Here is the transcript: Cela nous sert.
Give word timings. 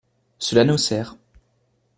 Cela 0.39 0.63
nous 0.63 0.79
sert. 0.79 1.15